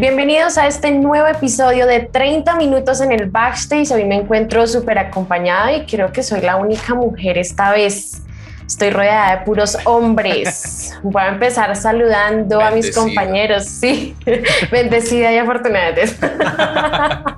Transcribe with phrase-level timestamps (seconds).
[0.00, 3.90] Bienvenidos a este nuevo episodio de 30 minutos en el backstage.
[3.90, 8.22] Hoy me encuentro súper acompañada y creo que soy la única mujer esta vez.
[8.66, 10.98] Estoy rodeada de puros hombres.
[11.02, 13.66] Voy a empezar saludando a mis compañeros.
[13.66, 14.16] Sí,
[14.72, 15.92] bendecida y afortunada.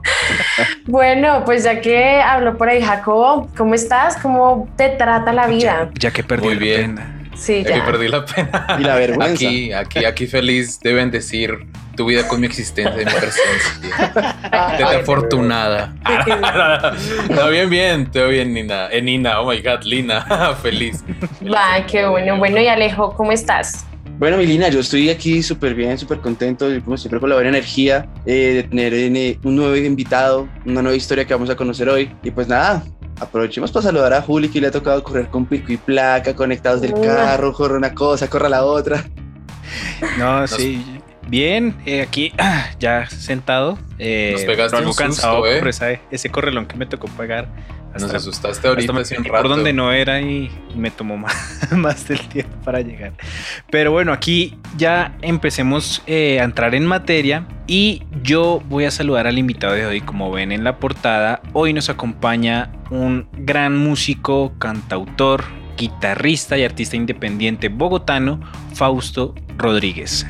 [0.86, 4.16] bueno, pues ya que habló por ahí Jacobo, ¿cómo estás?
[4.18, 5.90] ¿Cómo te trata la vida?
[5.98, 6.94] Ya, que perdí Muy la bien.
[6.94, 7.21] pena.
[7.34, 7.74] Sí, Ya ya.
[7.76, 8.66] que perdí la pena.
[8.78, 9.46] Y la vergüenza.
[9.46, 14.76] Aquí, aquí, aquí feliz de bendecir tu vida con mi existencia y mi presencia.
[14.78, 15.94] De afortunada.
[17.34, 18.88] Todo bien, bien, todo bien, Nina.
[18.90, 20.54] Eh, Nina, oh my god, Lina.
[20.62, 21.02] feliz.
[21.42, 22.38] Va, qué bueno.
[22.38, 23.84] Bueno, y Alejo, ¿cómo estás?
[24.18, 28.06] Bueno, Milina, yo estoy aquí súper bien, súper contento, como siempre con la buena energía
[28.24, 32.14] eh, de tener eh, un nuevo invitado, una nueva historia que vamos a conocer hoy.
[32.22, 32.84] Y pues nada,
[33.22, 36.80] aprovechemos para saludar a Juli que le ha tocado correr con pico y placa, conectados
[36.80, 39.04] del carro, corre una cosa, corre la otra.
[40.18, 40.84] No, sí.
[41.28, 42.32] Bien, eh, aquí
[42.80, 43.78] ya sentado.
[43.98, 45.58] Eh, Nos pegaste un susto, cansado ¿eh?
[45.60, 47.48] por esa- ese correlón que me tocó pagar.
[47.92, 49.42] Nos Hasta- asustaste ahorita hasta hace un rato.
[49.42, 53.12] por donde no era y me tomó más, más del tiempo para llegar.
[53.70, 59.26] Pero bueno, aquí ya empecemos eh, a entrar en materia y yo voy a saludar
[59.26, 60.00] al invitado de hoy.
[60.00, 65.44] Como ven en la portada, hoy nos acompaña un gran músico, cantautor,
[65.76, 68.40] guitarrista y artista independiente bogotano,
[68.74, 70.26] Fausto Rodríguez.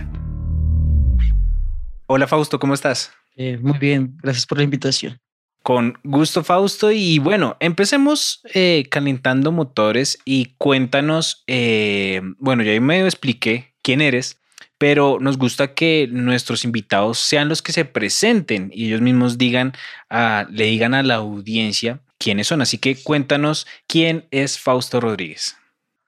[2.07, 3.13] Hola Fausto, ¿cómo estás?
[3.37, 5.19] Eh, muy bien, gracias por la invitación.
[5.63, 6.91] Con gusto, Fausto.
[6.91, 14.39] Y bueno, empecemos eh, calentando motores y cuéntanos, eh, bueno, ya medio expliqué quién eres,
[14.79, 19.73] pero nos gusta que nuestros invitados sean los que se presenten y ellos mismos digan,
[20.11, 22.61] a- le digan a la audiencia quiénes son.
[22.61, 25.57] Así que cuéntanos quién es Fausto Rodríguez.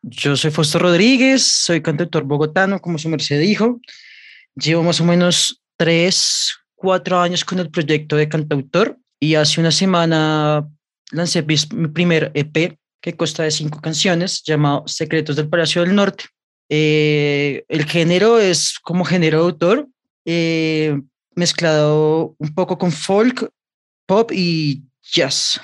[0.03, 3.81] Yo soy Fausto Rodríguez, soy cantautor bogotano, como su merced dijo.
[4.57, 9.71] Llevo más o menos tres, cuatro años con el proyecto de cantautor y hace una
[9.71, 10.69] semana
[11.11, 16.25] lancé mi primer EP que consta de cinco canciones llamado Secretos del Palacio del Norte.
[16.69, 19.89] Eh, el género es como género de autor,
[20.27, 21.01] eh,
[21.35, 23.51] mezclado un poco con folk,
[24.05, 25.59] pop y jazz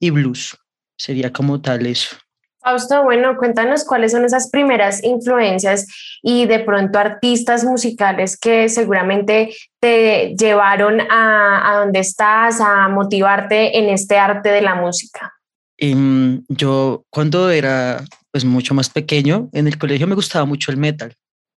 [0.00, 0.56] y blues.
[0.96, 2.16] Sería como tal eso.
[2.64, 5.86] Fausto, bueno, cuéntanos cuáles son esas primeras influencias
[6.22, 13.78] y de pronto artistas musicales que seguramente te llevaron a, a donde estás, a motivarte
[13.78, 15.34] en este arte de la música.
[15.76, 20.78] Em, yo cuando era pues mucho más pequeño en el colegio me gustaba mucho el
[20.78, 21.14] metal.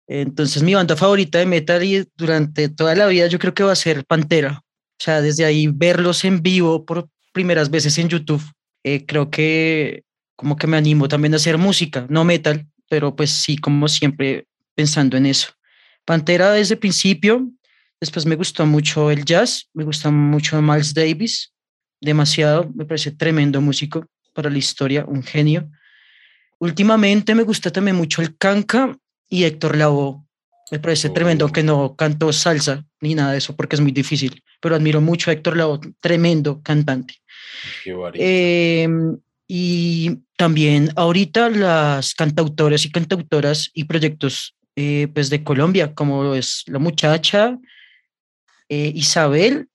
[0.08, 3.72] Entonces mi banda favorita de metal y durante toda la vida yo creo que va
[3.72, 4.62] a ser Pantera.
[4.64, 8.42] O sea, desde ahí verlos en vivo por primeras veces en YouTube,
[8.84, 10.04] eh, creo que
[10.36, 14.46] como que me animo también a hacer música, no metal, pero pues sí, como siempre
[14.74, 15.48] pensando en eso.
[16.04, 17.48] Pantera desde el principio,
[18.00, 21.52] después me gustó mucho el jazz, me gusta mucho Miles Davis,
[22.00, 25.70] demasiado, me parece tremendo músico para la historia, un genio.
[26.58, 28.96] Últimamente me gusta también mucho el canca
[29.28, 30.22] y Héctor Lavoe.
[30.70, 31.46] Me parece tremendo, Oh.
[31.46, 35.30] aunque no canto salsa ni nada de eso porque es muy difícil, pero admiro mucho
[35.30, 37.14] a Héctor Lavoe, tremendo cantante.
[37.84, 37.94] Qué.
[38.14, 38.88] Eh,
[39.46, 46.64] y también ahorita las cantautoras y cantautoras y proyectos eh, pues de Colombia, como es
[46.66, 47.58] La Muchacha,
[48.68, 49.68] eh, Isabel,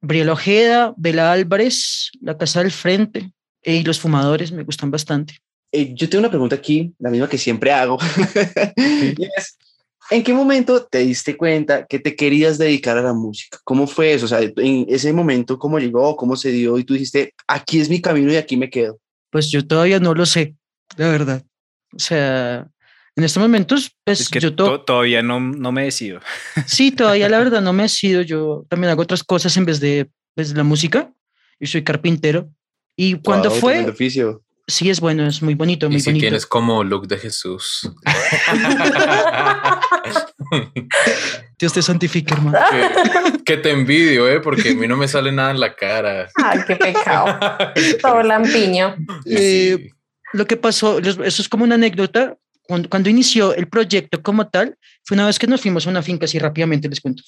[0.00, 3.30] Briela Ojeda, Bela Álvarez, La Casa del Frente
[3.62, 5.38] eh, y Los Fumadores me gustan bastante.
[5.72, 7.98] Eh, yo tengo una pregunta aquí, la misma que siempre hago.
[10.10, 13.58] ¿en qué momento te diste cuenta que te querías dedicar a la música?
[13.64, 14.26] ¿Cómo fue eso?
[14.26, 16.16] O sea, en ese momento, ¿cómo llegó?
[16.16, 16.78] ¿Cómo se dio?
[16.78, 18.98] Y tú dijiste, aquí es mi camino y aquí me quedo.
[19.36, 20.56] Pues yo todavía no lo sé,
[20.96, 21.44] la verdad.
[21.94, 22.66] O sea,
[23.14, 26.20] en estos momentos, pues Es que yo to- to- todavía no, no me decido.
[26.66, 28.22] Sí, todavía la verdad no me he sido.
[28.22, 31.12] Yo también hago otras cosas en vez de, pues, de la música.
[31.60, 32.48] Yo soy carpintero.
[32.96, 33.84] ¿Y cuándo Wow, fue?
[33.90, 34.42] oficio.
[34.68, 36.22] Sí, es bueno, es muy bonito, y muy si bonito.
[36.24, 37.88] tienes como look de Jesús.
[41.58, 42.58] Dios te santifique, hermano.
[42.70, 44.40] que, que te envidio, ¿eh?
[44.40, 46.28] Porque a mí no me sale nada en la cara.
[46.34, 47.38] Ay, qué pecado.
[48.02, 48.96] Todo lampiño.
[49.24, 49.90] Eh,
[50.32, 52.36] Lo que pasó, eso es como una anécdota.
[52.62, 56.02] cuando, cuando, inició el proyecto como tal, fue una vez que nos fuimos a una
[56.02, 57.22] finca, así rápidamente les cuento.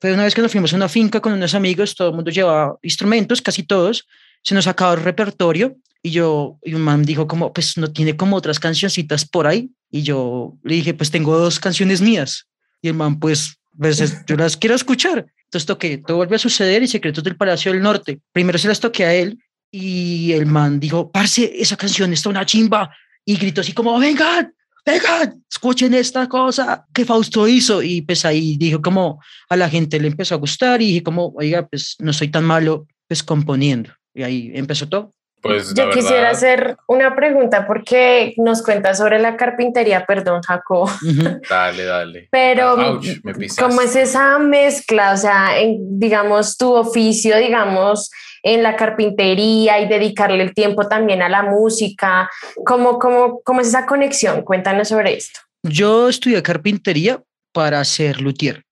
[0.00, 2.30] Fue una vez que nos fuimos a una finca con unos amigos, todo el mundo
[2.30, 4.06] llevaba instrumentos, casi todos,
[4.42, 8.16] se nos acabó el repertorio y yo, y un man dijo como, pues no tiene
[8.16, 9.70] como otras cancioncitas por ahí.
[9.90, 12.46] Y yo le dije, pues tengo dos canciones mías.
[12.80, 15.26] Y el man, pues, pues yo las quiero escuchar.
[15.44, 18.20] Entonces toqué, todo vuelve a suceder y Secretos del Palacio del Norte.
[18.32, 19.38] Primero se las toqué a él
[19.70, 22.94] y el man dijo, parce, esa canción está una chimba.
[23.24, 24.54] Y gritó así como, vengan,
[24.86, 27.82] vengan, escuchen esta cosa que Fausto hizo.
[27.82, 29.20] Y pues ahí dijo como
[29.50, 32.44] a la gente le empezó a gustar y dije como, oiga, pues no soy tan
[32.44, 33.90] malo pues componiendo.
[34.14, 35.12] Y ahí empezó todo.
[35.42, 40.82] Pues, Yo quisiera verdad, hacer una pregunta porque nos cuenta sobre la carpintería, perdón, Jacob.
[40.82, 41.48] Uh -huh.
[41.48, 42.28] Dale, dale.
[42.30, 43.62] Pero, Ouch, me pisaste.
[43.62, 45.12] ¿cómo es esa mezcla?
[45.12, 48.10] O sea, en, digamos, tu oficio, digamos,
[48.42, 52.28] en la carpintería y dedicarle el tiempo también a la música.
[52.66, 54.42] ¿Cómo, cómo, cómo es esa conexión?
[54.42, 55.40] Cuéntanos sobre esto.
[55.62, 57.22] Yo estudié carpintería
[57.52, 58.64] para ser luthier.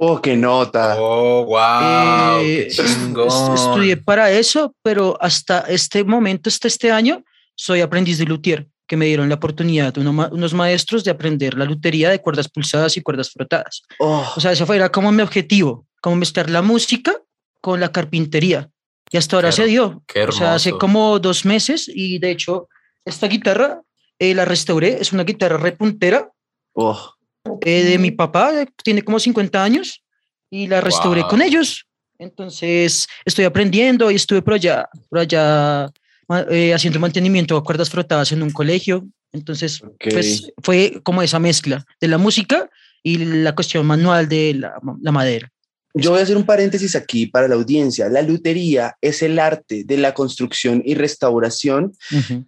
[0.00, 0.96] Oh, qué nota.
[0.96, 2.40] Oh, wow.
[2.40, 3.54] Eh, qué chingón.
[3.54, 7.24] Estudié para eso, pero hasta este momento, hasta este año,
[7.56, 11.64] soy aprendiz de luthier, que me dieron la oportunidad uno, unos maestros de aprender la
[11.64, 13.82] lutería de cuerdas pulsadas y cuerdas frotadas.
[13.98, 14.24] Oh.
[14.36, 17.16] O sea, eso fue como mi objetivo, como mezclar la música
[17.60, 18.70] con la carpintería.
[19.10, 20.04] Y hasta ahora Qué se dio.
[20.06, 22.68] qué o sea, hace como dos meses y de hecho
[23.04, 23.80] esta guitarra
[24.20, 26.30] eh, la restauré, es una guitarra repuntera
[26.80, 27.14] Oh.
[27.64, 30.02] Eh, de mi papá, eh, tiene como 50 años
[30.50, 31.30] y la restauré Wow.
[31.30, 31.84] con ellos.
[32.18, 35.90] Entonces estoy aprendiendo y estuve por allá, por allá
[36.50, 39.06] eh, haciendo mantenimiento a cuerdas frotadas en un colegio.
[39.32, 42.68] Entonces, pues fue como esa mezcla de la música
[43.02, 45.50] y la cuestión manual de la, la madera.
[45.94, 48.08] Yo voy a hacer un paréntesis aquí para la audiencia.
[48.08, 51.92] La lutería es el arte de la construcción y restauración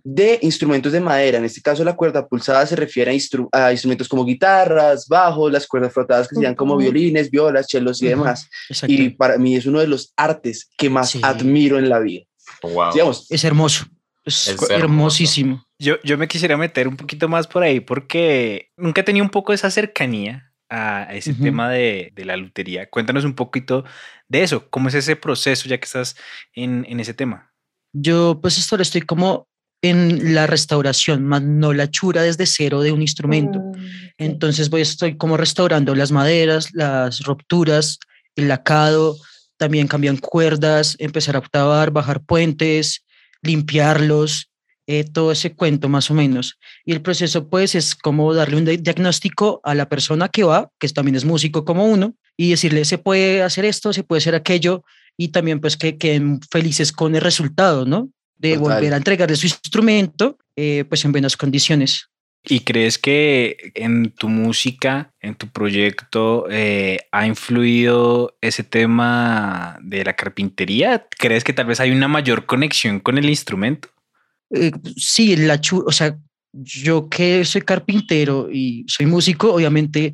[0.04, 1.38] de instrumentos de madera.
[1.38, 5.50] En este caso, la cuerda pulsada se refiere a, instru- a instrumentos como guitarras, bajos,
[5.50, 6.82] las cuerdas frotadas que serían como Ujú.
[6.82, 8.18] violines, violas, chelos y Ujú.
[8.18, 8.48] demás.
[8.68, 8.92] Exacto.
[8.94, 11.20] Y para mí es uno de los artes que más Sí.
[11.22, 12.24] admiro en la vida.
[12.62, 12.92] Wow.
[12.92, 13.86] Digamos, es hermoso.
[14.24, 14.72] Es, Es hermoso.
[14.74, 15.64] hermosísimo.
[15.78, 19.30] Yo, yo me quisiera meter un poquito más por ahí porque nunca he tenido un
[19.30, 22.88] poco esa cercanía a ese tema de, de la lutería.
[22.88, 23.84] Cuéntanos un poquito
[24.28, 24.70] de eso.
[24.70, 26.16] ¿Cómo es ese proceso ya que estás
[26.54, 27.52] en, en ese tema?
[27.92, 29.48] Yo pues esto ahora estoy como
[29.82, 33.58] en la restauración, más no la chura desde cero de un instrumento.
[33.58, 33.78] Ok.
[34.18, 37.98] Entonces voy, estoy como restaurando las maderas, las rupturas,
[38.36, 39.16] el lacado,
[39.56, 43.04] también cambian cuerdas, empezar a octavar, bajar puentes,
[43.42, 44.49] limpiarlos,
[44.92, 46.58] eh, todo ese cuento más o menos.
[46.84, 50.68] Y el proceso pues es como darle un di- diagnóstico a la persona que va,
[50.80, 54.34] que también es músico como uno, y decirle se puede hacer esto, se puede hacer
[54.34, 54.82] aquello,
[55.16, 58.08] y también pues que queden felices con el resultado, ¿no?
[58.36, 58.62] De Total.
[58.62, 62.08] volver a entregarle su instrumento eh, pues en buenas condiciones.
[62.42, 70.04] ¿Y crees que en tu música, en tu proyecto, eh, ha influido ese tema de
[70.04, 71.06] la carpintería?
[71.18, 73.90] ¿Crees que tal vez hay una mayor conexión con el instrumento?
[74.50, 76.16] Eh, sí, la chu, o sea,
[76.52, 80.12] yo que soy carpintero y soy músico, obviamente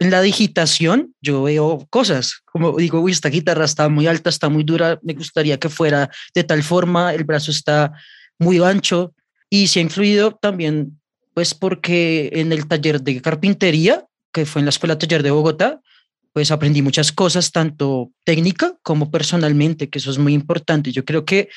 [0.00, 4.48] en la digitación yo veo cosas, como digo, uy, esta guitarra está muy alta, está
[4.48, 7.92] muy dura, me gustaría que fuera de tal forma, el brazo está
[8.38, 9.12] muy ancho
[9.50, 11.00] y se ha influido también,
[11.34, 15.80] pues porque en el taller de carpintería, que fue en la Escuela Taller de Bogotá,
[16.32, 20.92] pues aprendí muchas cosas, tanto técnica como personalmente, que eso es muy importante.
[20.92, 21.48] Yo creo que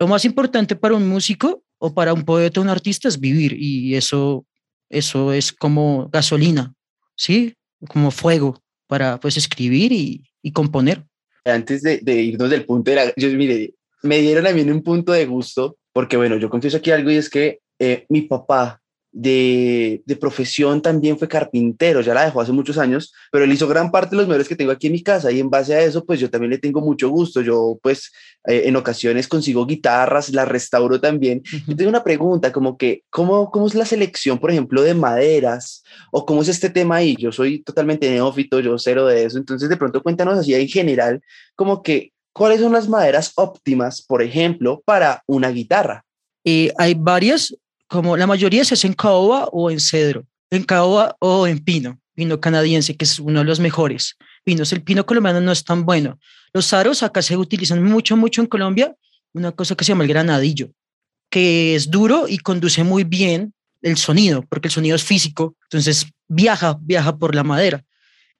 [0.00, 3.94] lo más importante para un músico o para un poeta, un artista es vivir y
[3.94, 4.46] eso,
[4.88, 6.72] eso es como gasolina,
[7.16, 7.54] ¿sí?
[7.86, 11.04] Como fuego para pues escribir y, componer.
[11.44, 13.12] antes de, irnos del punto de.
[13.16, 16.90] Yo, mire, me dieron a mí un punto de gusto, porque bueno, yo confieso aquí
[16.90, 18.80] algo y es que eh, mi papá
[19.12, 23.66] de, de, profesión también fue carpintero, ya la dejó hace muchos años, pero él hizo
[23.66, 25.80] gran parte de los muebles que tengo aquí en mi casa y en base a
[25.80, 27.40] eso, pues yo también le tengo mucho gusto.
[27.40, 28.12] Yo pues
[28.46, 31.42] eh, en ocasiones consigo guitarras, las restauro también.
[31.44, 31.64] Uh -huh.
[31.68, 35.82] Yo tengo una pregunta, como que, ¿cómo, ¿cómo es la selección, por ejemplo, de maderas?
[36.12, 37.16] ¿O cómo es este tema ahí?
[37.18, 41.20] Yo soy totalmente neófito, yo cero de eso, entonces de pronto cuéntanos así en general,
[41.54, 46.04] como que, ¿cuáles son las maderas óptimas, por ejemplo, para una guitarra?
[46.44, 47.54] Eh, hay varias,
[47.90, 52.00] como la mayoría se hace en caoba o en cedro, en caoba o en pino,
[52.14, 54.72] pino canadiense, que es uno de los mejores pinos.
[54.72, 56.20] El pino colombiano no es tan bueno.
[56.52, 58.94] Los aros acá se utilizan mucho, mucho en Colombia,
[59.32, 60.70] una cosa que se llama el granadillo,
[61.30, 66.06] que es duro y conduce muy bien el sonido, porque el sonido es físico, entonces
[66.28, 67.84] viaja, viaja por la madera.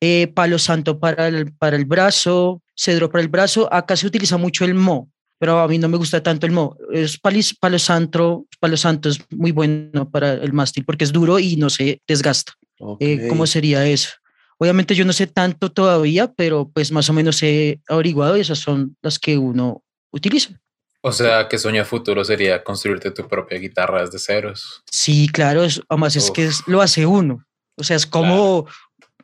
[0.01, 4.37] Eh, palo santo para el, para el brazo, cedro para el brazo, acá se utiliza
[4.37, 5.11] mucho el mo.
[5.41, 6.77] Pero a mí no me gusta tanto el mo.
[6.93, 11.39] Es palis, palo santo, palo santo es muy bueno para el mástil porque es duro
[11.39, 12.53] y no se desgasta.
[13.01, 14.11] Eh, ¿Cómo sería eso?
[14.59, 18.59] Obviamente yo no sé tanto todavía, pero pues más o menos he averiguado y esas
[18.59, 20.61] son las que uno utiliza.
[21.01, 24.83] O sea, que sueño futuro sería construirte tu propia guitarra desde ceros.
[24.91, 27.47] Sí, claro, es, además es que lo hace uno.
[27.77, 28.67] O sea, es como,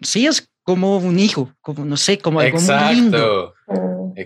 [0.00, 3.52] sí, es como un hijo, como no sé, como algo muy lindo.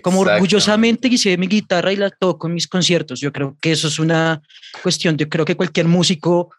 [0.03, 3.21] Como orgullosamente hice mi guitarra y la toco en mis conciertos.
[3.21, 4.43] Yo creo que eso es una
[4.83, 6.51] cuestión, yo creo que cualquier músico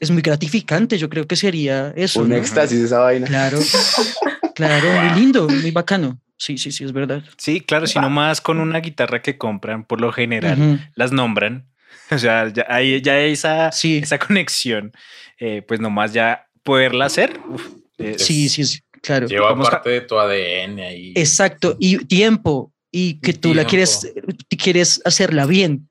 [0.00, 2.20] es muy gratificante, yo creo que sería eso.
[2.20, 3.26] Un éxtasis esa vaina.
[3.26, 3.58] Claro,
[4.54, 6.18] claro, muy lindo, muy bacano.
[6.36, 7.22] Sí, sí, sí, es verdad.
[7.36, 11.66] Sí, claro, si no más con una guitarra que compran, por lo general, las nombran.
[12.10, 14.92] O sea, ya hay, ya esa, esa conexión,
[15.38, 17.38] eh, pues nomás ya poderla hacer.
[18.16, 19.26] sí, sí, sí, claro.
[19.26, 21.12] Lleva parte de tu ADN ahí.
[21.14, 24.12] Exacto, y tiempo, y que tú la quieres,
[24.48, 25.88] quieres hacerla bien,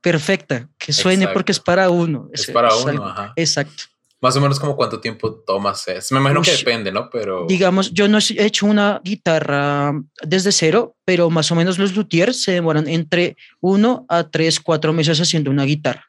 [0.00, 2.28] perfecta, que suene porque es para uno.
[2.32, 3.32] Es, para uno, ajá.
[3.36, 3.84] Exacto.
[4.20, 5.86] Más o menos como cuánto tiempo tomas.
[5.86, 6.10] Es.
[6.10, 7.10] Me imagino que depende, ¿no?
[7.10, 7.44] Pero.
[7.46, 9.92] Digamos, yo no he hecho una guitarra
[10.22, 14.94] desde cero, pero más o menos los luthiers se demoran entre uno a tres, cuatro
[14.94, 16.06] meses haciendo una guitarra.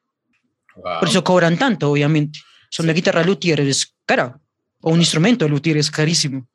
[0.76, 2.40] Por eso cobran tanto, obviamente.
[2.70, 4.40] Son la guitarra luthier es cara,
[4.86, 6.48] o un instrumento de luthier es carísimo.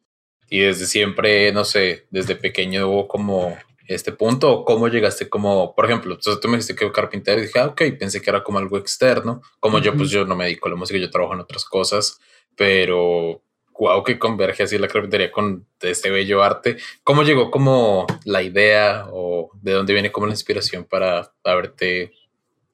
[0.48, 3.58] Y desde siempre, no sé, desde pequeño hubo como
[3.88, 4.64] este punto?
[4.64, 8.22] ¿Cómo llegaste como, por ejemplo, tú me dijiste que carpintero y dije, ah, ok, pensé
[8.22, 9.42] que era como algo externo.
[9.58, 12.20] Como yo, pues yo no me dedico a la música, yo trabajo en otras cosas,
[12.56, 13.42] pero
[13.76, 16.76] wow, que converge así la carpintería con este bello arte.
[17.02, 22.12] ¿Cómo llegó como la idea o de dónde viene como la inspiración para haberte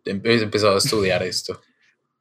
[0.04, 1.62] empezado a estudiar esto?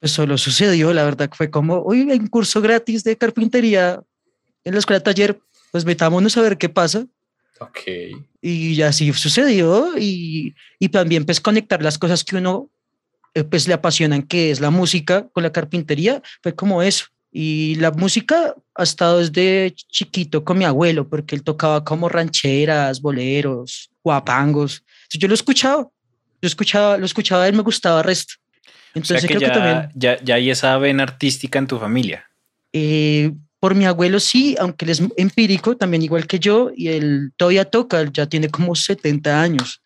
[0.05, 4.03] Pues solo sucedió, la verdad fue como, hoy hay un curso gratis de carpintería
[4.63, 5.39] en la escuela taller,
[5.71, 7.07] pues metámonos a ver qué pasa.
[7.59, 7.79] Ok.
[8.39, 12.69] Y así sucedió y, y también pues conectar las cosas que uno
[13.33, 17.05] eh, pues le apasionan, que es la música con la carpintería, fue como eso.
[17.31, 23.01] Y la música ha estado desde chiquito con mi abuelo, porque él tocaba como rancheras,
[23.01, 24.83] boleros, guapangos.
[25.09, 25.89] Yo lo escuchaba,
[26.43, 28.35] yo escuchaba, lo escuchaba, él me gustaba el resto.
[28.95, 29.89] Entonces creo que también...
[29.93, 32.25] Ya, ya hay esa vena artística en tu familia.
[32.73, 37.31] Eh, por mi abuelo sí, aunque él es empírico, también igual que yo, y él
[37.35, 39.81] todavía toca, él ya tiene como 70 años.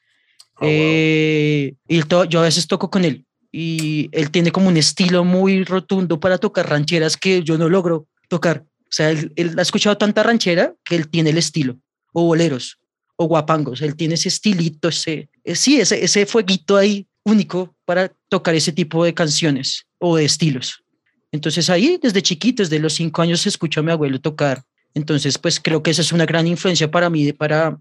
[0.56, 5.24] Oh, eh, y yo a veces toco con él, y él tiene como un estilo
[5.24, 8.66] muy rotundo para tocar rancheras que yo no logro tocar.
[8.84, 11.78] O sea, él, ha escuchado tanta ranchera que él tiene el estilo,
[12.12, 12.80] o boleros,
[13.16, 18.14] o guapangos, él tiene ese estilito, ese, eh, sí, ese, ese fueguito ahí único para
[18.30, 20.84] tocar ese tipo de canciones o de estilos.
[21.32, 24.62] Entonces ahí, desde chiquito, desde los cinco años, escucho a mi abuelo tocar.
[24.94, 27.80] Entonces, pues creo que esa es una gran influencia para mí para,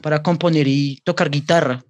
[0.00, 1.84] para componer y tocar guitarra.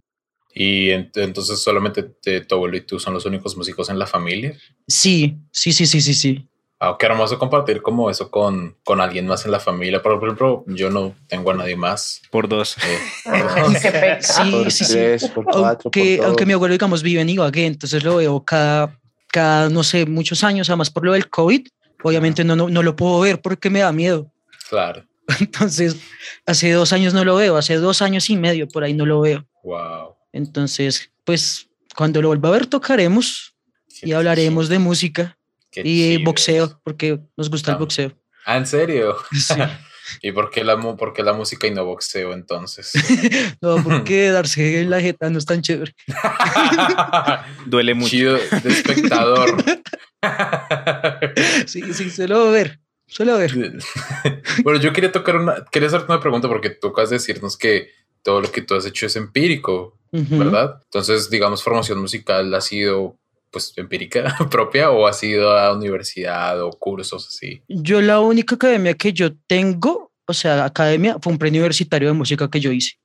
[0.52, 4.58] ¿Y entonces solamente tu abuelo y tú son los únicos músicos en la familia?
[4.88, 6.48] Sí, sí, sí, sí, sí, sí.
[6.80, 10.02] Ah, qué hermoso compartir como eso con, con alguien más en la familia.
[10.02, 12.22] Por ejemplo, yo no tengo a nadie más.
[12.30, 12.76] Por dos.
[12.78, 14.84] Eh, sí, sí,
[15.18, 15.28] sí.
[15.28, 18.98] Por cuatro, aunque, aunque mi abuelo, digamos, vive en Ibagué, entonces lo veo cada
[19.30, 21.66] cada, no sé, muchos años, además por lo del COVID,
[22.02, 24.32] obviamente no, no, no lo puedo ver porque me da miedo.
[24.68, 25.06] Claro.
[25.40, 25.96] Entonces,
[26.46, 29.20] hace dos años no lo veo, hace dos años y medio por ahí no lo
[29.20, 29.46] veo.
[29.62, 30.16] Wow.
[30.32, 33.54] Entonces, pues cuando lo vuelva a ver tocaremos
[34.02, 35.38] y hablaremos de música
[35.74, 37.78] y boxeo, porque nos gusta el ah.
[37.78, 38.12] boxeo.
[38.44, 39.16] Ah, ¿en serio?
[39.32, 39.54] Sí.
[40.22, 42.92] ¿Y por qué, la, por qué la música y no boxeo entonces?
[43.60, 45.94] no, porque darse en la jeta no es tan chévere.
[47.66, 48.10] Duele mucho.
[48.10, 49.56] Chido de espectador.
[51.66, 52.80] sí, sí, suelo ver.
[53.06, 53.52] Suelo ver.
[54.62, 57.90] bueno, yo quería tocar una, quería hacerte una pregunta porque tú acabas de decirnos que
[58.22, 60.80] todo lo que tú has hecho es empírico, ¿verdad?
[60.84, 63.19] Entonces, digamos, formación musical ha sido
[63.50, 67.62] pues empírica propia o has ido a universidad o cursos así?
[67.68, 72.48] Yo la única academia que yo tengo, o sea, academia, fue un preuniversitario de música
[72.48, 72.98] que yo hice.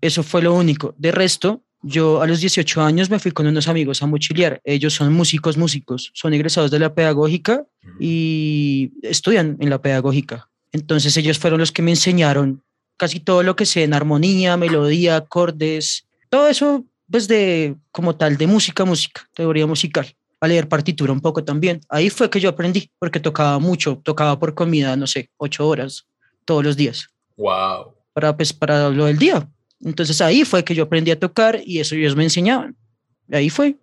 [0.00, 0.94] Eso fue lo único.
[0.98, 4.60] De resto, yo a los 18 años me fui con unos amigos a mochilear.
[4.64, 7.64] Ellos son músicos, músicos, son egresados de la pedagógica
[8.00, 10.48] y estudian en la pedagógica.
[10.72, 12.62] Entonces ellos fueron los que me enseñaron
[12.96, 18.36] casi todo lo que sé en armonía, melodía, acordes, todo eso pues de como tal
[18.36, 21.80] de música, música, teoría musical, a leer partitura un poco también.
[21.88, 26.08] Ahí fue que yo aprendí, porque tocaba mucho, tocaba por comida, no sé, ocho horas
[26.44, 27.08] todos los días.
[27.36, 27.94] Wow.
[28.12, 29.48] Para, pues, para lo del día.
[29.84, 32.76] Entonces ahí fue que yo aprendí a tocar y eso ellos me enseñaban.
[33.30, 33.76] Ahí fue.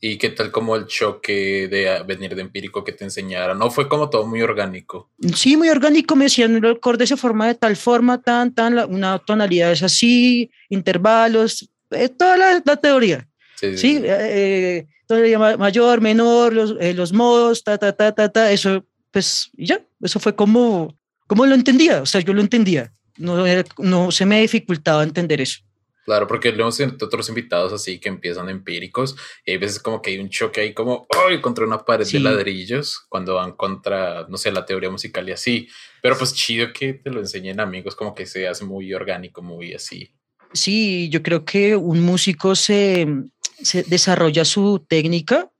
[0.00, 3.58] ¿Y qué tal como el choque de venir de empírico que te enseñaron?
[3.58, 5.10] ¿No fue como todo muy orgánico?
[5.34, 6.14] Sí, muy orgánico.
[6.14, 10.50] Me decían el acorde se forma de tal forma, tan, tan, una tonalidad es así,
[10.68, 13.28] intervalos, eh, toda la, la teoría.
[13.56, 18.28] Sí, Sí, eh, teoría ma- mayor, menor, los, eh, los modos, ta, ta, ta, ta,
[18.30, 22.92] ta, eso, pues ya, eso fue como, como lo entendía, o sea, yo lo entendía,
[23.16, 25.60] no, era- no se me dificultaba entender eso.
[26.04, 30.10] Claro, porque luego hemos otros invitados así que empiezan empíricos y hay veces como que
[30.10, 31.40] hay un choque ahí como ¡ay!
[31.40, 32.18] contra una pared Sí.
[32.18, 35.68] de ladrillos cuando van contra, no sé, la teoría musical y así.
[36.02, 39.74] Pero pues chido que te lo enseñen amigos, como que se hace muy orgánico, muy
[39.74, 40.12] así.
[40.56, 43.06] Sí, yo creo que un músico se,
[43.62, 45.50] se desarrolla su técnica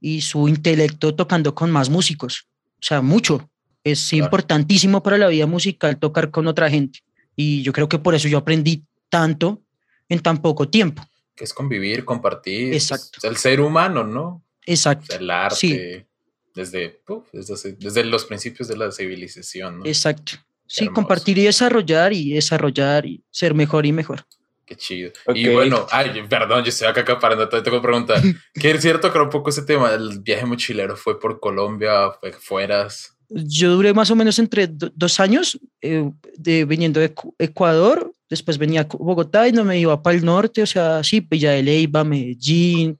[0.00, 3.48] y su intelecto tocando con más músicos, o sea, mucho.
[3.82, 4.24] Es Claro.
[4.26, 7.00] importantísimo para la vida musical tocar con otra gente.
[7.34, 9.62] Y yo creo que por eso yo aprendí tanto
[10.08, 11.02] en tan poco tiempo.
[11.34, 12.74] Que es convivir, compartir.
[12.74, 13.26] Exacto.
[13.26, 14.22] el ser humano, ¿no?
[14.26, 15.06] O Exacto.
[15.06, 15.56] sea, el arte.
[15.56, 16.06] Sí.
[16.54, 19.86] Desde, uf, desde, los principios de la civilización, ¿no?
[19.86, 20.32] Exacto.
[20.66, 20.94] Sí, Hermoso.
[20.94, 24.26] compartir y desarrollar y desarrollar y ser mejor y mejor.
[24.70, 25.10] Qué chido.
[25.26, 25.34] Ok.
[25.36, 28.22] Y bueno, ay, perdón, yo estoy acá acaparando, te tengo que preguntar.
[28.54, 32.32] que es cierto que un poco ese tema, el viaje mochilero fue por Colombia, fue
[32.32, 33.16] fueras.
[33.28, 38.12] Yo duré más o menos entre do- dos años eh, de, viniendo de Ecu- Ecuador,
[38.28, 41.50] después venía a Bogotá y no me iba para el norte, o sea, sí, Villa
[41.50, 42.96] de Leyva, Medellín,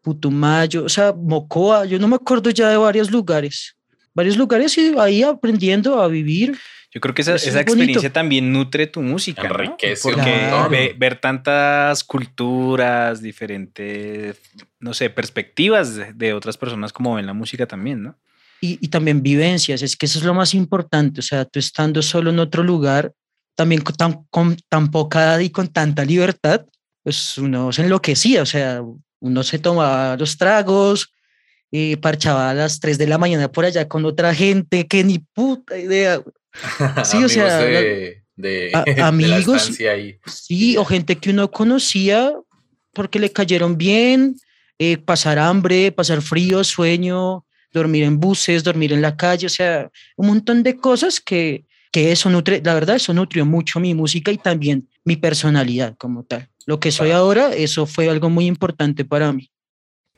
[0.00, 3.76] Putumayo, o sea, Mocoa, yo no me acuerdo ya de varios lugares.
[4.12, 6.58] Varios lugares y ahí aprendiendo a vivir.
[6.94, 7.72] Yo creo que esa, esa es bonito.
[7.72, 9.42] experiencia también nutre tu música.
[9.42, 9.48] ¿no?
[9.48, 10.70] Enriquece Porque un montón.
[10.72, 14.38] ve- ver tantas culturas, diferentes,
[14.80, 18.18] no sé, perspectivas de, de otras personas como ven la música también, ¿no?
[18.60, 22.00] y, y también vivencias, es que eso es lo más importante, o sea, tú estando
[22.00, 23.12] solo en otro lugar,
[23.56, 26.64] también con tan, con tan poca edad y con tanta libertad,
[27.02, 28.80] pues uno se enloquecía, o sea,
[29.20, 31.10] uno se tomaba los tragos,
[31.74, 35.18] y parchaba a las 3 de la mañana por allá con otra gente, que ni
[35.18, 36.22] puta idea.
[37.04, 40.18] Sí, o sea, de, de, a- de la amigos- estancia ahí.
[40.26, 42.32] Sí, o gente que uno conocía
[42.92, 44.36] porque le cayeron bien,
[44.78, 49.90] eh, pasar hambre, pasar frío, sueño, dormir en buses, dormir en la calle, o sea,
[50.16, 54.30] un montón de cosas que, que eso nutre, la verdad, eso nutrió mucho mi música
[54.30, 56.48] y también mi personalidad como tal.
[56.66, 59.50] Lo que soy ahora, eso fue algo muy importante para mí.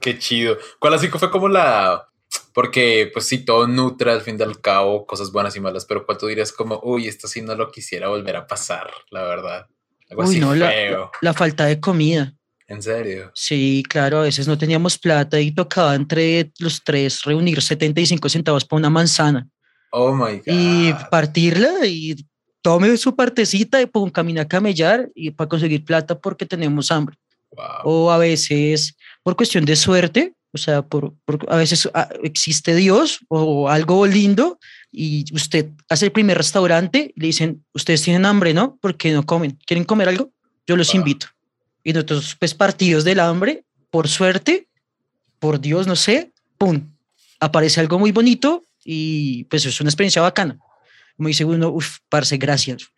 [0.00, 0.58] Qué chido.
[0.80, 2.08] ¿Cuál así fue como la...
[2.54, 6.06] Porque pues sí, todo nutre al fin y al cabo, cosas buenas y malas, pero
[6.06, 9.66] ¿cuál tú dirías como, uy, esto sí no lo quisiera volver a pasar, la verdad?
[10.08, 11.10] Algo Uy, así no, la, feo.
[11.20, 12.32] la falta de comida.
[12.68, 13.32] En serio.
[13.34, 18.64] Sí, claro, a veces no teníamos plata y tocaba entre los tres reunir 75 centavos
[18.64, 19.48] para una manzana.
[19.90, 20.42] Oh my God.
[20.46, 22.16] y partirla y
[22.62, 27.16] tome su partecita y pum, camina a camellar y para conseguir plata porque tenemos hambre.
[27.50, 27.66] Wow.
[27.84, 32.74] O a veces por cuestión de suerte, o sea, por, por- a veces ah, existe
[32.74, 34.58] Dios o algo lindo
[34.92, 38.78] y usted hace el primer restaurante y le dicen, ustedes tienen hambre, ¿no?
[38.80, 39.58] porque no comen?
[39.66, 40.30] ¿Quieren comer algo?
[40.66, 40.96] Yo los Wow.
[41.00, 41.26] invito.
[41.82, 44.68] Y nosotros, pues partidos del hambre, por suerte,
[45.38, 46.90] por Dios, no sé, pum,
[47.40, 50.58] aparece algo muy bonito y pues es una experiencia bacana.
[51.16, 52.88] Como dice uno, uff, parce, gracias.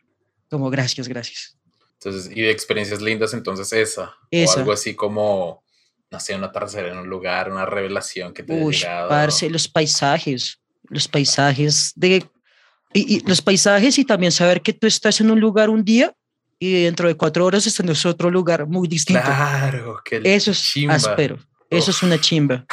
[0.49, 1.57] Como gracias, gracias.
[1.95, 4.15] Entonces, y de experiencias lindas, entonces esa.
[4.31, 4.55] Esa.
[4.55, 5.65] O algo así como,
[6.11, 9.09] no sé, una tercera en un lugar, una revelación que te haya Uy, llegado.
[9.09, 12.25] parce, los paisajes, los paisajes de...
[12.93, 16.15] Y, y los paisajes y también saber que tú estás en un lugar un día
[16.59, 19.23] y dentro de cuatro horas estás en otro lugar muy distinto.
[19.23, 20.95] Claro, que Eso es chimba.
[20.95, 21.39] áspero.
[21.69, 21.97] Eso Uf.
[21.97, 22.65] es una chimba.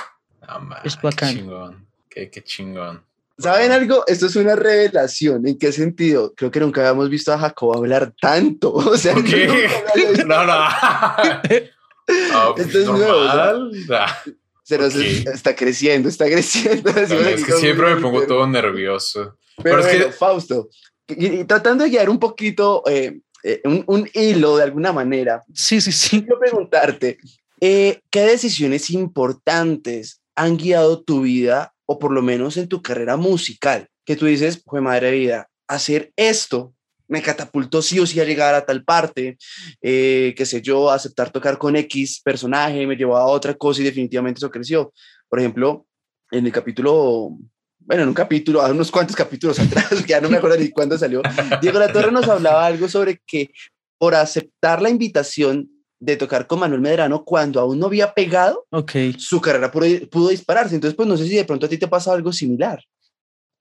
[0.62, 1.36] Man, Es qué bacán.
[1.36, 1.88] chingón.
[2.10, 3.04] Qué, qué chingón.
[3.40, 4.04] ¿Saben algo?
[4.08, 5.46] Esto es una revelación.
[5.48, 6.34] ¿En qué sentido?
[6.36, 8.72] Creo que nunca habíamos visto a Jacob hablar tanto.
[8.74, 9.68] O sea, ¿Por qué?
[10.26, 10.54] No, no.
[12.06, 13.72] Pues, Esto es nuevo, normal.
[13.92, 14.24] Ah,
[14.64, 15.02] Se nos Ok.
[15.34, 16.90] está creciendo, está creciendo.
[16.98, 19.38] Es que siempre me pongo todo nervioso.
[19.62, 20.70] Pero, Pero es bueno, que- Fausto,
[21.08, 25.44] y, y tratando de guiar un poquito, eh, eh, un, un hilo de alguna manera,
[25.54, 26.22] Sí, sí, sí.
[26.22, 27.18] quiero preguntarte,
[27.62, 33.18] eh, ¿qué decisiones importantes han guiado tu vida, o por lo menos en tu carrera
[33.18, 33.88] musical?
[34.06, 36.73] Que tú dices, fue madre vida, hacer esto
[37.08, 39.38] me catapultó sí o sí a llegar a tal parte,
[39.82, 43.86] eh, qué sé yo, aceptar tocar con X personaje, me llevó a otra cosa y
[43.86, 44.94] definitivamente eso creció.
[45.30, 45.86] Por ejemplo,
[46.32, 47.38] en el capítulo,
[47.80, 50.70] bueno, en un capítulo, a unos cuantos capítulos atrás, que ya no me acuerdo ni
[50.70, 51.22] cuándo salió,
[51.62, 53.52] Diego La Torre nos hablaba algo sobre que
[53.98, 58.92] por aceptar la invitación de tocar con Manuel Medrano cuando aún no había pegado, Ok.
[59.18, 60.76] su carrera pudo, pudo dispararse.
[60.76, 62.84] Entonces, pues no sé si de pronto a ti te pasa algo similar.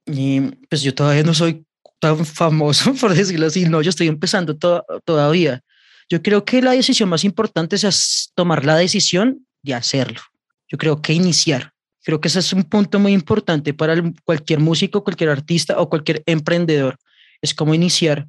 [0.05, 1.63] Y pues yo todavía no soy
[1.99, 3.65] tan famoso, por decirlo así.
[3.65, 5.61] No, yo estoy empezando to- todavía.
[6.09, 10.21] Yo creo que la decisión más importante es tomar la decisión de hacerlo.
[10.67, 11.71] Yo creo que iniciar.
[12.03, 16.21] Creo que ese es un punto muy importante para cualquier músico, cualquier artista o cualquier
[16.25, 16.97] emprendedor.
[17.41, 18.27] Es como iniciar.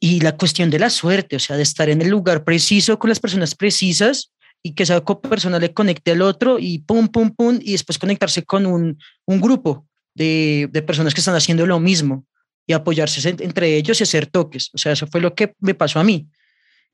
[0.00, 3.08] y la cuestión de la suerte, o sea, de estar en el lugar preciso con
[3.08, 4.30] las personas precisas
[4.62, 8.44] y que esa persona le conecte al otro y pum, pum, pum, y después conectarse
[8.44, 12.24] con un, un grupo de, de, personas que están haciendo lo mismo
[12.68, 14.70] y apoyarse entre ellos y hacer toques.
[14.72, 16.28] O sea, eso fue lo que me pasó a mí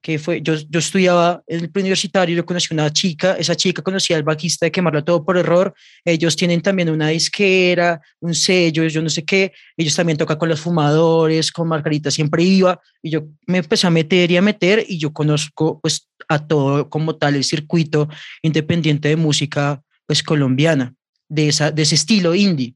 [0.04, 4.18] que fue, yo, yo estudiaba en el preuniversitario, yo conocí una chica, esa chica conocía
[4.18, 5.72] al bajista de Quemarlo Todo por Error,
[6.04, 10.50] ellos tienen también una disquera, un sello, yo no sé qué, ellos también tocan con
[10.50, 14.84] los fumadores, con Margarita siempre iba, y yo me empecé a meter y a meter,
[14.86, 18.06] y yo conozco pues a todo como tal el circuito
[18.42, 20.94] independiente de música pues colombiana,
[21.30, 22.74] de, esa, de ese estilo indie.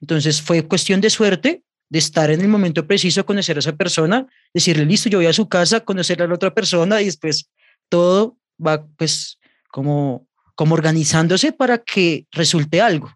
[0.00, 4.26] Entonces fue cuestión de suerte, de estar en el momento preciso, conocer a esa persona,
[4.52, 7.50] decirle, listo, yo voy a su casa, conocer a la otra persona y después
[7.88, 9.38] todo va pues
[9.70, 13.14] como, como organizándose para que resulte algo.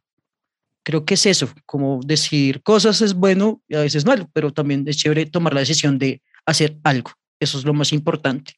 [0.85, 4.85] Creo que es eso, como decir cosas es bueno y a veces malo, pero también
[4.89, 7.13] es chévere tomar la decisión de hacer algo.
[7.39, 8.55] Eso es lo más importante.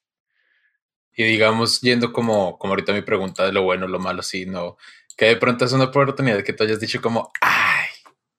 [1.17, 4.77] Y digamos, yendo como, como ahorita mi pregunta de lo bueno, lo malo, sí, no,
[5.17, 7.84] que de pronto es una oportunidad que tú hayas dicho como, ay,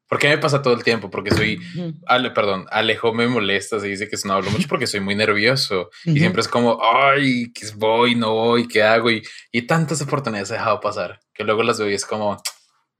[0.08, 1.10] ¿Por qué me pasa todo el tiempo?
[1.10, 1.60] Porque soy,
[2.06, 5.90] Ale, perdón, Alejo me molesta, se dice que no hablo mucho porque soy muy nervioso
[6.04, 9.10] y siempre es como, ay, que voy, no voy, ¿qué hago?
[9.10, 12.38] Y, y tantas oportunidades he dejado pasar que luego las veo y es como,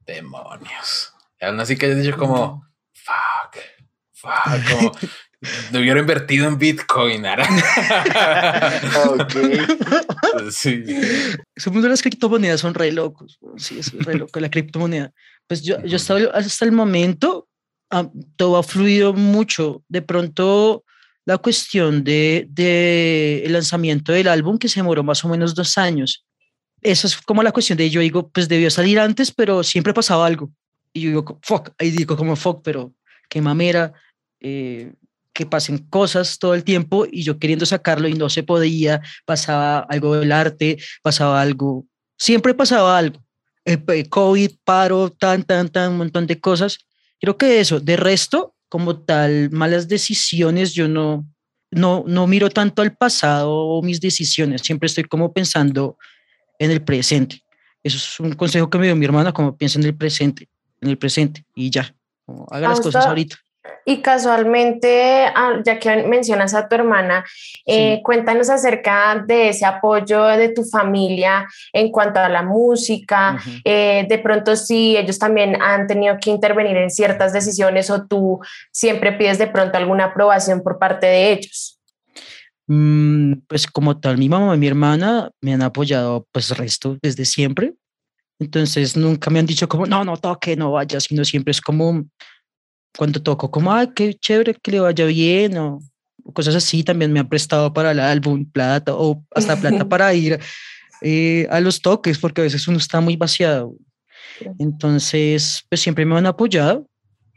[0.06, 1.12] demonios.
[1.40, 3.62] Y aún así que he dicho como, fuck,
[4.12, 4.92] fuck, como,
[5.72, 7.24] me hubiera invertido en Bitcoin.
[7.26, 7.40] ok.
[10.50, 10.84] sí.
[11.56, 13.38] Somos de las criptomonedas son re locos.
[13.56, 15.12] Sí, es re loco la criptomoneda.
[15.46, 17.48] Pues yo, yo hasta, hasta el momento
[17.90, 19.82] ah, todo ha fluido mucho.
[19.88, 20.84] De pronto
[21.24, 25.76] la cuestión de, de el lanzamiento del álbum que se demoró más o menos dos
[25.76, 26.24] años.
[26.82, 30.26] Eso es como la cuestión de yo digo, pues debió salir antes, pero siempre pasaba
[30.26, 30.50] algo.
[30.92, 32.94] Y yo digo, fuck, ahí digo como fuck, pero
[33.28, 33.92] qué mamera.
[34.40, 34.92] Eh,
[35.36, 39.80] que pasen cosas todo el tiempo y yo queriendo sacarlo y no se podía, pasaba
[39.80, 41.84] algo del arte, pasaba algo,
[42.18, 43.22] siempre pasaba algo.
[43.66, 46.78] El COVID, paro, tan, tan, tan, un montón de cosas.
[47.20, 51.26] Creo que eso, de resto, como tal, malas decisiones, yo no,
[51.70, 55.98] no, no miro tanto al pasado o mis decisiones, siempre estoy como pensando
[56.58, 57.42] en el presente.
[57.82, 60.48] Eso es un consejo que me dio mi hermana, como piensa en el presente,
[60.80, 61.94] en el presente y ya,
[62.50, 63.36] haga las cosas ahorita.
[63.84, 67.24] Y casualmente, ah, ya que mencionas a tu hermana,
[67.64, 73.38] eh, cuéntanos acerca de ese apoyo de tu familia en cuanto a la música.
[73.64, 78.40] Eh, de pronto, si ellos también han tenido que intervenir en ciertas decisiones o tú
[78.72, 81.78] siempre pides de pronto alguna aprobación por parte de ellos.
[82.68, 87.24] Mm, pues como tal, mi mamá y mi hermana me han apoyado pues resto desde
[87.24, 87.74] siempre.
[88.38, 92.04] Entonces nunca me han dicho como, no, no toque, no vaya, sino siempre es como,
[92.96, 95.80] cuando toco, como, ay, qué chévere que le vaya bien, o,
[96.32, 100.38] cosas así, también me han prestado para el álbum plata, o hasta plata para ir
[101.02, 103.74] eh, a los toques, porque a veces uno está muy vaciado.
[104.58, 106.88] Entonces, pues siempre me han apoyado,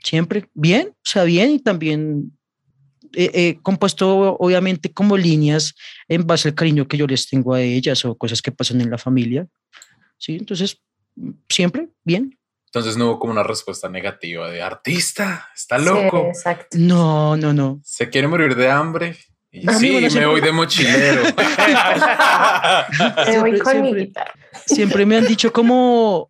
[0.04, 2.32] siempre bien, o sea, bien, y también
[3.14, 5.76] he, compuesto, obviamente, como líneas
[6.08, 8.90] en base al cariño que yo les tengo a ellas o cosas que pasan en
[8.90, 9.48] la familia.
[10.18, 10.82] Sí, entonces,
[11.48, 12.39] siempre bien.
[12.72, 16.28] Entonces no hubo como una respuesta negativa de artista, está loco.
[16.28, 16.78] exacto.
[16.80, 17.82] No, no, no.
[17.84, 19.18] Se quiere morir de hambre.
[19.52, 21.24] Y sí, me voy de mochilero.
[23.28, 24.34] me voy con mi guitarra.
[24.68, 26.28] Siempre me han dicho como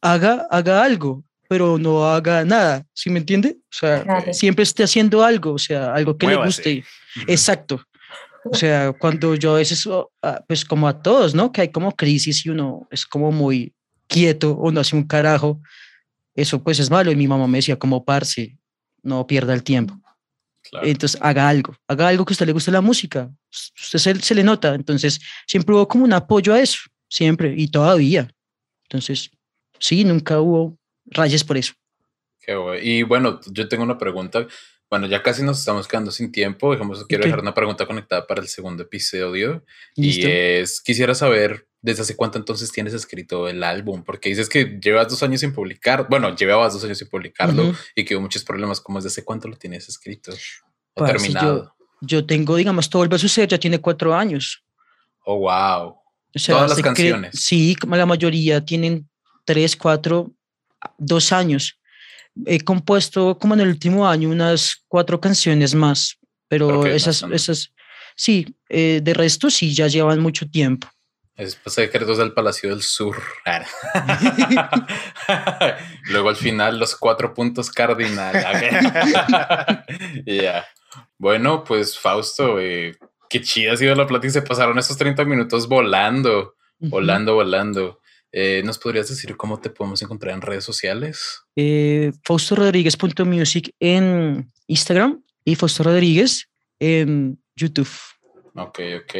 [0.00, 2.86] haga, haga algo, pero no haga nada.
[2.94, 3.56] ¿Sí me entiende?
[3.58, 6.84] O sea, siempre esté haciendo algo, o sea, algo que le guste.
[7.26, 7.82] Exacto.
[8.44, 9.88] O sea, cuando yo a veces,
[10.22, 11.50] ah, pues como a todos, ¿no?
[11.50, 13.74] Que hay como crisis y uno es como muy
[14.06, 15.60] quieto o no hace un carajo,
[16.34, 17.10] eso pues es malo.
[17.10, 18.58] Y mi mamá me decía como parce,
[19.02, 20.00] no pierda el tiempo.
[20.82, 23.30] Entonces haga algo, haga algo que a usted le guste la música.
[23.50, 24.74] Usted se, se, le nota.
[24.74, 28.28] Entonces siempre hubo como un apoyo a eso, siempre y todavía.
[28.88, 29.30] Entonces,
[29.78, 31.72] sí, nunca hubo rayas por eso.
[32.82, 34.46] y bueno, yo tengo una pregunta.
[34.88, 36.70] Bueno, ya casi nos estamos quedando sin tiempo.
[36.70, 39.64] Dejamos, quiero dejar una pregunta conectada para el segundo episodio.
[39.96, 44.02] Y es, quisiera saber ¿Desde hace cuánto entonces tienes escrito el álbum?
[44.02, 46.08] Porque dices que llevas dos años sin publicar.
[46.10, 48.80] Bueno, llevabas dos años sin publicarlo y que hubo muchos problemas.
[48.80, 50.32] ¿Cómo desde hace cuánto lo tienes escrito
[50.94, 51.76] o terminado?
[52.00, 54.64] Yo, tengo, digamos, todo el a suceder ya tiene cuatro años.
[55.24, 55.94] Oh, wow.
[56.44, 57.38] Todas las canciones.
[57.38, 59.08] sí, como la mayoría tienen
[59.44, 60.32] tres, cuatro,
[60.98, 61.78] dos años.
[62.46, 66.18] He compuesto como en el último año unas cuatro canciones más,
[66.48, 67.72] pero, esas, esas,
[68.16, 70.88] sí, eh, de resto sí, ya llevan mucho tiempo.
[71.36, 73.22] Es secretos del Palacio del Sur.
[76.10, 78.44] Luego al final los cuatro puntos cardinales.
[80.26, 80.64] Ya.
[81.18, 82.96] Bueno, pues Fausto, eh,
[83.28, 84.32] qué chida ha sido la plática.
[84.32, 88.00] Se pasaron esos 30 minutos volando, volando, volando.
[88.32, 91.42] Eh, ¿Nos podrías decir cómo te podemos encontrar en redes sociales?
[91.54, 97.88] Eh, Fausto Rodríguez.music en Instagram y Fausto Rodríguez en YouTube.
[98.56, 99.14] Ok, ok.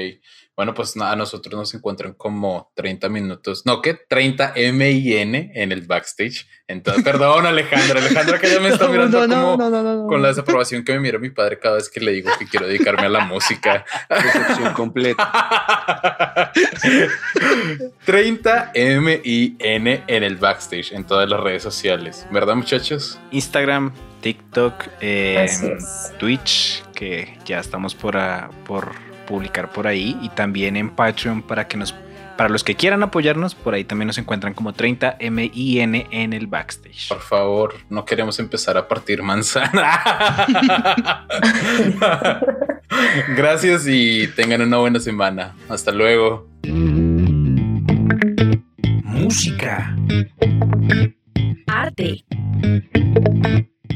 [0.56, 5.52] Bueno, pues a nosotros nos encuentran como 30 minutos, no, que 30 M y N
[5.54, 6.48] en el backstage.
[6.66, 11.00] Entonces, perdón, Alejandra, Alejandra que ya me está mirando como con la desaprobación que me
[11.00, 13.84] mira mi padre cada vez que le digo que quiero dedicarme a la música.
[14.08, 16.52] Decepción completa.
[18.06, 23.20] 30 M y N en el backstage en todas las redes sociales, ¿verdad, muchachos?
[23.30, 23.92] Instagram,
[24.26, 25.46] TikTok, eh,
[26.18, 28.18] Twitch, que ya estamos por,
[28.66, 28.90] por
[29.24, 31.94] publicar por ahí y también en Patreon para que nos
[32.36, 36.48] para los que quieran apoyarnos, por ahí también nos encuentran como 30 MIN en el
[36.48, 37.08] backstage.
[37.08, 40.44] Por favor, no queremos empezar a partir manzana.
[43.36, 45.54] Gracias y tengan una buena semana.
[45.68, 46.48] Hasta luego.
[49.04, 49.96] Música.
[51.68, 52.24] Arte.